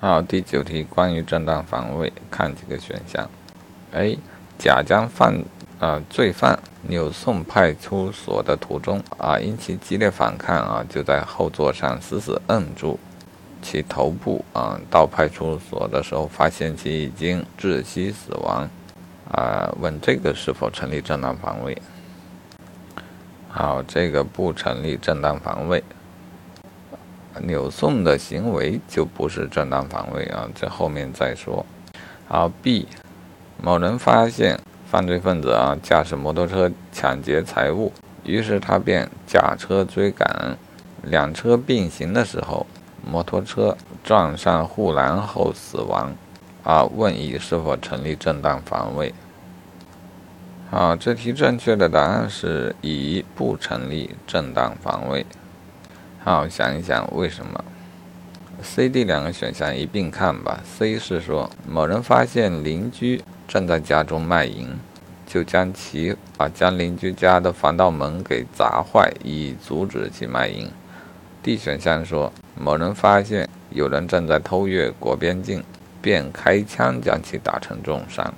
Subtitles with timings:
[0.00, 3.28] 好，第九题关于正当防卫，看几个选项。
[3.90, 4.16] A，
[4.56, 5.42] 甲将犯
[5.80, 12.96] 啊罪犯扭送派出所的途中啊，因其激烈反抗啊，就在后座上死死摁住
[13.60, 14.78] 其头部啊。
[14.88, 18.70] 到派出所的时候，发现其已经窒息死亡
[19.32, 19.68] 啊。
[19.80, 21.76] 问这个是否成立正当防卫？
[23.48, 25.82] 好，这个不成立正当防卫。
[27.42, 31.64] 扭送的行为就不是正当防卫啊，这后面再说。
[32.26, 32.86] 好，B，
[33.62, 37.92] 某人发现犯罪分子啊驾驶摩托车抢劫财物，
[38.24, 40.56] 于是他便驾车追赶，
[41.02, 42.66] 两车并行的时候，
[43.04, 46.14] 摩托车撞上护栏后死亡。
[46.64, 49.14] 啊，问乙是否成立正当防卫？
[50.70, 55.24] 好，这题正确的答案是乙，不成立正当防卫。
[56.28, 57.64] 好，想一想为什么
[58.62, 60.60] ？C、D 两个选项一并看吧。
[60.62, 64.68] C 是说，某人发现邻居正在家中卖淫，
[65.26, 70.68] 就将其啊将邻居家的防盗门给砸坏，以阻止其卖淫。
[71.42, 75.64] D 选项说，某人发现有人正在偷越国边境，
[76.02, 78.34] 便开枪将其打成重伤。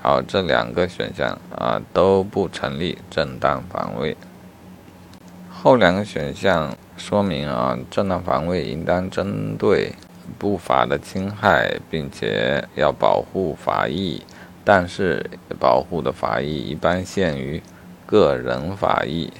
[0.00, 4.16] 好，这两个选项啊都不成立正当防卫。
[5.60, 9.92] 后两个选项说明啊，正当防卫应当针对
[10.38, 14.22] 不法的侵害，并且要保护法益，
[14.62, 17.60] 但是保护的法益一般限于
[18.06, 19.32] 个人法益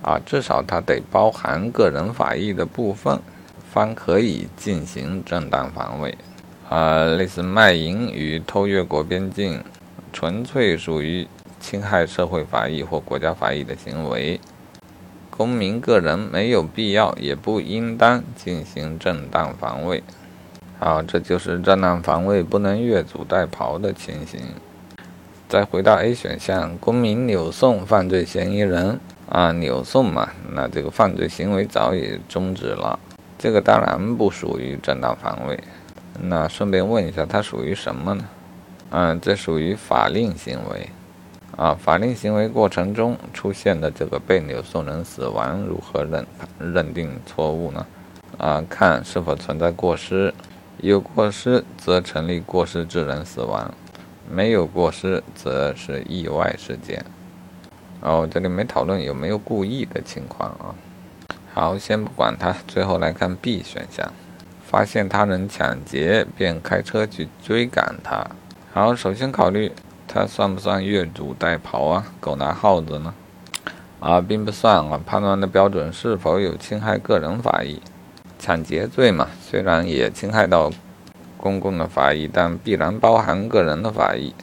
[0.00, 3.20] 啊，至少它得包含个人法益的部分，
[3.70, 6.16] 方可以进行正当防卫
[6.70, 7.04] 啊。
[7.04, 9.62] 类似卖淫与偷越国边境，
[10.14, 11.28] 纯粹属于
[11.60, 14.40] 侵害社会法益或国家法益的行为。
[15.34, 20.04] 公民个人没有必要，也不应当进行正当防卫。
[20.78, 24.40] 好，这就是正当防卫不能越俎代庖的情形。
[25.48, 32.98] 再回到 A 选项，公民扭送犯罪嫌疑人啊，扭送嘛，那这个犯罪行为早已终止了，
[33.38, 35.58] 这个当然不属于正当防卫。
[36.20, 38.24] 那顺便问一下，它属于什么呢？
[38.90, 40.90] 嗯，这属于法令行为。
[41.56, 46.26] 啊，法定行为过程中出现的这个被扭送人死亡，如何认
[46.58, 47.86] 认定错误呢？
[48.38, 50.32] 啊，看是否存在过失，
[50.78, 53.72] 有过失则成立过失致人死亡，
[54.30, 57.04] 没有过失则是意外事件。
[58.00, 60.74] 哦，这里没讨论有没有故意的情况啊。
[61.52, 64.10] 好，先不管它，最后来看 B 选项，
[64.64, 68.26] 发现他人抢劫便开车去追赶他。
[68.72, 69.70] 好，首先考虑。
[70.14, 72.04] 他算不算越俎代庖啊？
[72.20, 73.14] 狗拿耗子呢？
[73.98, 75.00] 啊，并不算啊。
[75.06, 77.80] 判断的标准是否有侵害个人法益？
[78.38, 80.70] 抢劫罪嘛，虽然也侵害到
[81.38, 84.34] 公共的法益，但必然包含个人的法益。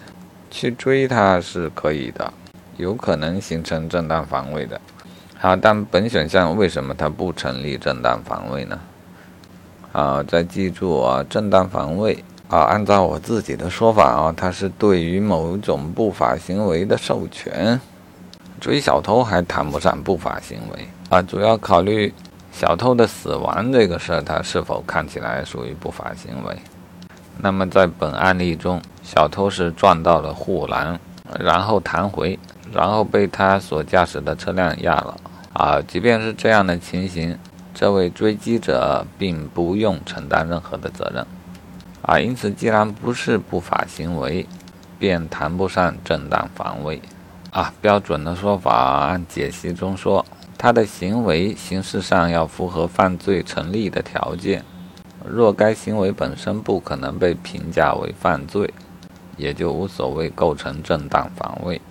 [0.50, 2.34] 去追他是可以的，
[2.78, 4.82] 有可能形成正当防卫的。
[5.38, 8.80] 好，但本选项为什么它不成立正当防卫呢？
[9.92, 12.24] 好，再记住啊，正当防卫。
[12.50, 17.80] 啊，按照我自己的说法啊，它是对于某种不法行为的授权。
[18.60, 22.14] 追小偷还谈不上不法行为啊，主要考虑
[22.52, 26.58] 小偷的死亡这个事儿，它是否看起来属于不法行为。
[27.38, 31.00] 那么在本案例中，小偷是撞到了护栏，
[31.40, 32.38] 然后弹回，
[32.74, 35.16] 然后被他所驾驶的车辆压了。
[35.54, 37.38] 啊，即便是这样的情形，
[37.74, 41.26] 这位追击者并不用承担任何的责任。
[42.02, 44.48] 啊，因此，既然不是不法行为，
[44.98, 47.02] 便谈不上正当防卫。
[47.52, 48.72] 啊，标准的说法，
[49.08, 50.26] 按解析中说，
[50.58, 54.64] 他的行为形式上要符合犯罪成立的条件。
[55.26, 58.74] 若该行为本身不可能被评价为犯罪，
[59.36, 61.82] 也就无所谓构成正当防卫。